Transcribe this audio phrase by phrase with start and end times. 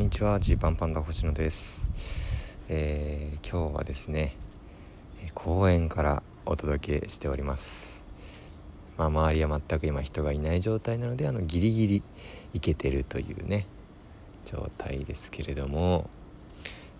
[0.00, 0.40] にちは。
[0.40, 1.86] ジーパンパンダ星野です、
[2.70, 4.34] えー、今日はですね
[5.34, 8.02] 公園からお届けしております。
[8.96, 12.02] まあ周りは全く今人がいない状態なのであのギリギリ
[12.54, 13.66] 行けてるというね
[14.46, 16.08] 状態ですけれども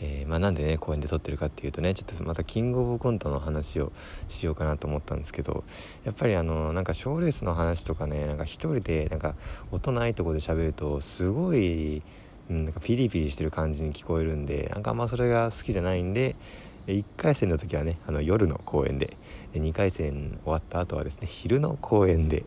[0.00, 3.92] えー、まあ、なんでね公園で撮ってるかっていうとねちょっとまたキングオブコントの話を
[4.28, 5.64] しようかなと思ったんですけど
[6.04, 9.34] やっぱりあのなんか賞レースの話とかねなんか一人でなんか
[9.72, 12.02] 音ないとこで喋るとすごい、
[12.50, 16.36] うん、なんかピリピリしてる感じに聞こえるんでなんかあんまそれが好きじゃないんで
[16.86, 19.16] 1回戦の時はねあの夜の公園で
[19.54, 22.44] 2回戦終わった後はですね昼の公園で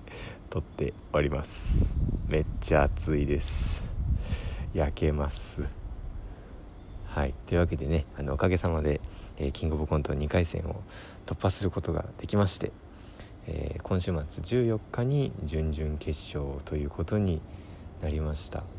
[0.50, 1.96] 撮っております。
[2.28, 3.84] めっちゃ暑いです。
[4.74, 5.64] 焼けます。
[7.06, 7.34] はい。
[7.48, 9.02] というわけでねあのおかげさまで、
[9.38, 10.82] えー、キングオブコント2回戦を
[11.26, 12.72] 突破することができまして、
[13.48, 17.42] えー、今週末14日に準々決勝ということに
[18.02, 18.77] なりました。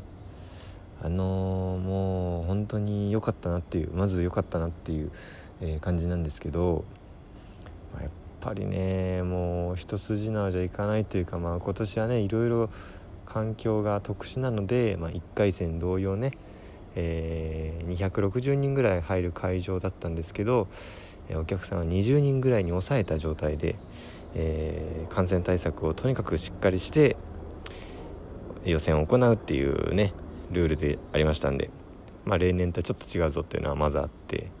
[1.01, 5.11] あのー、もう本当に良かったなっていうまず良かったなっていう、
[5.61, 6.83] えー、感じなんですけど、
[7.93, 8.11] まあ、やっ
[8.41, 12.69] ぱりねもう一筋縄じゃいかないというか、まあ、今年はねいろいろ
[13.25, 16.31] 環境が特殊なので、まあ、1回戦同様ね
[16.95, 20.67] えー、260人ぐらい入る会場だったんですけど、
[21.29, 23.75] えお客さんは20人ぐらいに抑えた状態で、
[24.35, 27.15] えー、感染対策をとにかくしっかりして
[28.65, 30.13] 予選を行うっていうね
[30.51, 31.69] ルールでありましたんで、
[32.25, 34.51] まあ、例年とはちょっと違うぞっていうのはまずあって。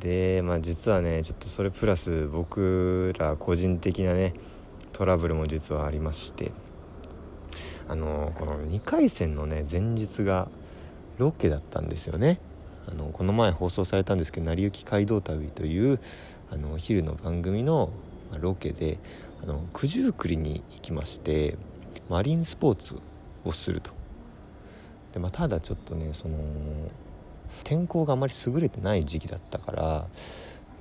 [0.00, 4.32] で、まあ、実はねちょっとそれプラス僕ら個人的なね
[4.92, 6.52] トラブルも実はありまして。
[7.90, 10.48] あのこの2回戦のね前日が
[11.18, 12.38] ロケだったんですよね。
[12.88, 15.98] あのこの前放送されたんですけど「成り行き街道旅」という
[16.52, 17.90] あの昼の番組の
[18.38, 18.98] ロケで
[19.42, 21.58] あの九十九里に行きまして
[22.08, 22.96] マリンスポーツ
[23.44, 23.99] をすると。
[25.12, 26.36] で、まあ、ただちょっとねその
[27.64, 30.06] 天候があまり優れてない時期だったから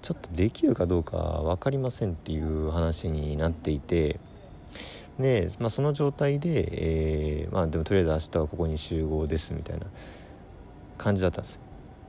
[0.02, 4.20] ちょっとできるかどうか分かりませんっていう話になっていて
[5.20, 6.70] で、まあ、その状態で、
[7.42, 9.88] えー、まあでもとりあえず明日はここに集合ですみたいな
[10.98, 11.54] 感じだったんです。
[11.56, 11.60] よ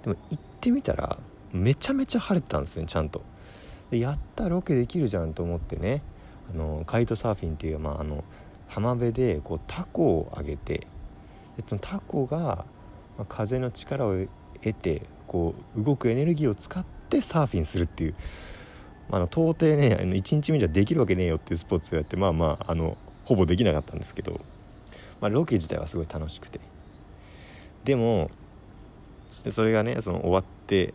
[0.02, 1.18] でも行ってみたら
[1.52, 3.22] めちゃめちゃ晴れてたんですねちゃんと。
[3.90, 6.02] でやったロケできるじゃんと思ってね
[6.52, 8.24] あのカイトサーフィンっていう、まあ、あの
[8.68, 10.86] 浜辺でこうタコを上げて
[11.56, 12.64] でそのタコが、
[13.18, 14.16] まあ、風の力を
[14.62, 18.14] 得てこう動くエネルギーを使ってサーフィンするっていう、
[19.08, 24.40] まあ、あの到底ねあの1日目じゃできるわけねえよっていうスポーツをやってまあまああのほぼできなかったんですけど、
[25.20, 26.60] まあ、ロケ自体はすごい楽しくて。
[27.84, 28.30] でも
[29.48, 30.92] それがねその終わって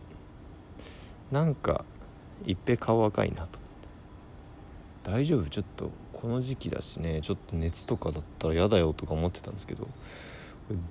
[1.32, 1.84] なんか
[2.44, 3.58] 一平顔赤いなと。
[5.02, 5.48] 大丈夫？
[5.48, 9.88] ちょっとこの時期だしねちょっと熱とかだったら嫌だよとか思ってたんですけど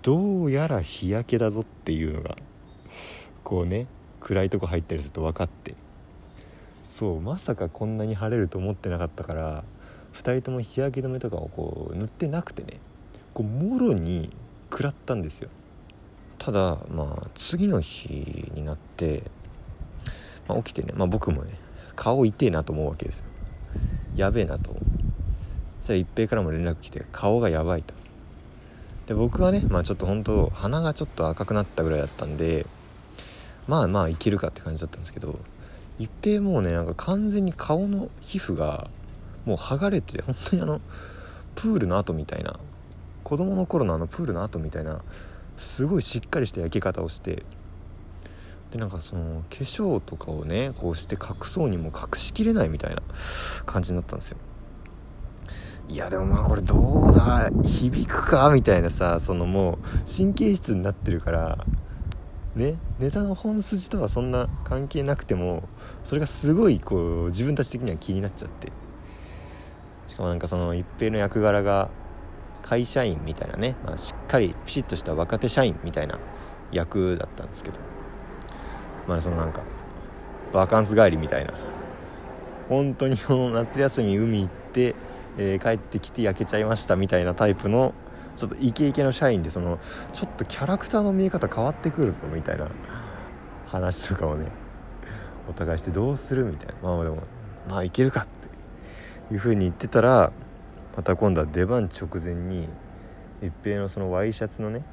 [0.01, 2.35] どうやら日焼けだぞっていうのが
[3.43, 3.87] こうね
[4.21, 5.75] 暗いとこ入ったりすると分かって。
[6.83, 9.65] そうまさかこんなに晴れると思ってなかったから
[10.13, 12.79] 2人とも日焼け止めとかをこう塗ってなくてね
[13.33, 14.31] こうもろに
[14.71, 15.49] 食らったんですよ。
[16.37, 19.23] ただまあ次の日になって、
[20.47, 21.55] まあ、起きてね、まあ、僕もね
[21.97, 23.25] 顔痛えなと思うわけですよ。
[24.15, 24.71] やべえなと。
[25.81, 27.93] そしたら一平からも連絡来て顔がやばいと。
[29.07, 32.65] で僕はねまあちょっと本当鼻がちょっと赤くなったぐらいだったんで
[33.67, 35.39] まあまあいけるかって感じだったんですけど
[35.99, 38.89] 一平もうねなんか完全に顔の皮膚が
[39.45, 40.81] もう剥がれて本当にあの
[41.55, 42.59] プールの跡みたいな
[43.23, 45.01] 子供の頃のあのプールの跡みたいな
[45.55, 47.43] すごいしっかりした焼け方をして
[48.71, 53.01] でなんかその化粧とかをねこうして隠そうにも隠しきれないみたいな
[53.65, 54.37] 感じになったんですよ。
[55.87, 56.75] いやでもまあこれど
[57.09, 59.77] うだ響くかみたいなさそのもう
[60.17, 61.65] 神経質になってるから
[62.55, 65.67] ねネタの本筋とはそんな関係なくても
[66.03, 68.71] それがすごいこう自分たち的には気になっちゃって。
[70.07, 71.89] しかもなんかその一平の役柄が
[72.61, 76.19] 会社員みたいなね、まあ、しっかりピシッとした若手社員みたいな
[76.71, 77.77] 役だったんですけど。
[79.07, 79.61] まあそのなんか
[80.51, 81.53] バカンス帰りみたいな。
[82.69, 84.95] 本当にこの夏休み海行って、
[85.37, 87.93] えー、帰ってきて焼けちゃいましたみたいなタイプの
[88.35, 89.79] ちょっとイケイケの社員でその
[90.13, 92.69] ちょっとキャラクターの見え方変わってくるぞみたいな
[93.67, 94.47] 話とかをね
[95.49, 96.75] お互いしてどうするみたいな。
[96.81, 97.23] まあでも
[97.69, 100.31] まあいけるかっていうふうに言ってたら
[100.95, 102.67] また今度は出番直前に
[103.41, 104.83] 一平のそのワイシャツのね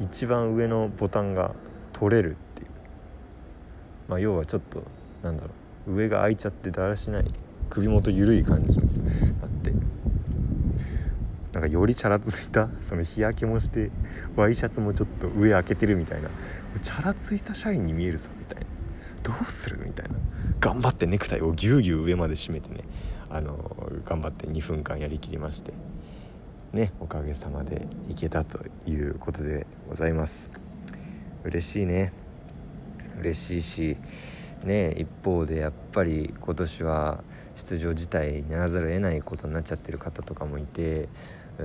[0.00, 1.54] 一番上のボタンが
[1.92, 2.70] 取れるっていう。
[4.08, 4.82] まあ要はちょっと
[5.22, 5.50] なんだろ
[5.86, 7.32] う上が開いちゃってだらしない
[7.68, 8.88] 首元緩い感じに
[11.52, 13.90] なんかよりチャラついたその日焼けもして
[14.36, 16.30] ワイシャツもちょっと上開けてるみたいな。
[16.80, 18.66] チャラついた社員に見えるぞみたいな。
[19.22, 20.16] どうするみたいな。
[20.60, 22.84] 頑張ってネクタイをぎゅうぎゅう上まで締めてね
[23.30, 25.72] あの頑張って2分間やりきりまして
[26.72, 30.50] ねおかげさまでいけたということでございます。
[31.44, 32.12] 嬉しいね。
[33.18, 33.96] 嬉しいし
[34.64, 37.22] ね一方でやっぱり今年は
[37.56, 41.08] 出場自体にならざるを得ないことになっちゃってる方とかもいて
[41.58, 41.64] うー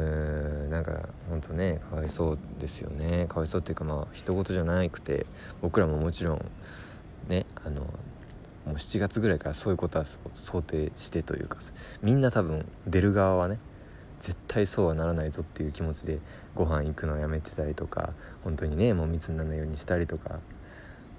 [0.67, 3.27] んなんかほんとねかわいそうですよね。
[3.29, 5.25] かわいそうっていうかまあ人事じゃなくて
[5.61, 6.45] 僕らももちろん
[7.29, 11.59] ねあのもう7月ぐらいからそういうことは想定してというか
[12.01, 13.59] みんな多分出る側はね
[14.19, 16.19] 絶対そうはならないぞっていう気持ちで
[16.55, 18.13] ご飯行くのをやめてたりとか
[18.43, 20.39] 本当にねもう密にならないようにしたりとか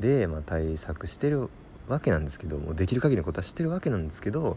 [0.00, 1.48] で、まあ、対策してる
[1.88, 4.56] わけなんですけどもうできる限りのことはしてるわけなんですけど、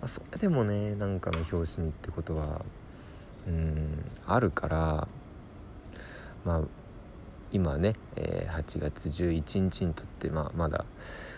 [0.00, 2.64] まあ、それでもねなんかの表紙にってことは
[3.46, 5.08] うんあるから
[6.44, 6.62] まあ
[7.52, 10.84] 今ね、えー、8月11日にとって、まあ、まだ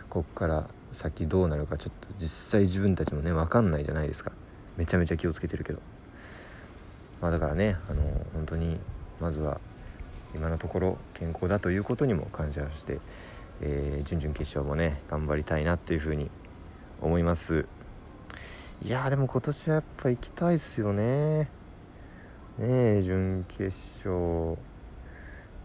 [0.09, 4.33] こっから先どうなるかちょっと実際自分たちもね分かんないじゃないですか。
[4.79, 5.81] めちゃめちゃ気をつけてるけど。
[7.21, 8.79] まあだからねあの本当に
[9.21, 9.61] まずは
[10.35, 12.99] 今のところ健康だということにも感謝して、
[13.61, 16.31] えー、準々決勝もね頑張りたいなっていうふうに
[17.01, 17.67] 思います。
[18.85, 21.45] いやでも今年はやっぱ行きたいっすよね。
[21.45, 21.49] ね
[22.59, 23.67] え準決
[24.07, 24.59] 勝。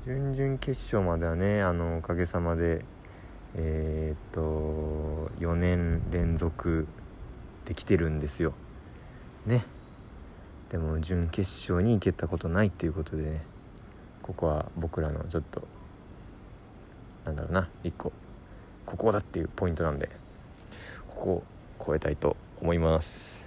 [0.02, 2.84] 準々決勝まではねあのおかげさまで
[3.56, 6.88] えー、っと4年連続
[7.66, 8.54] できてるんですよ。
[9.46, 9.66] ね。
[10.70, 13.44] でも準決勝に行けたことないっていうことでね
[14.22, 15.68] ここは僕らのちょっと
[17.26, 18.12] なんだろうな一個。
[18.86, 20.10] ここだっていうポイントなんで
[21.08, 21.44] ここを
[21.86, 23.46] 超えたいと思います。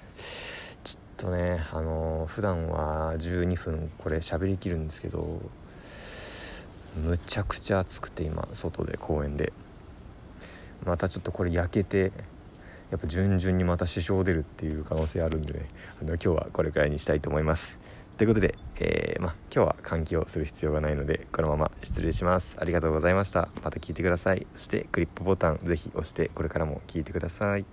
[0.84, 5.40] ちょっとねあのー、普段は12分これ喋りきるんですけど
[6.96, 9.52] むちゃくちゃ暑くて今外で公園で。
[10.84, 12.12] またちょっとこれ焼けて
[12.90, 15.66] やっぱ順々にまた支障出るっていう可能性あるんでね
[16.00, 17.78] あの今日はこれくらいにしたいと思います。
[18.16, 22.56] ということで、えー、ま今日は換気をする必要がないのでこのまま失礼します。
[22.60, 23.48] ありがとうございました。
[23.64, 24.46] また聞いてください。
[24.54, 27.64] そしてクリップボタン是非押してこれからも聞いてください。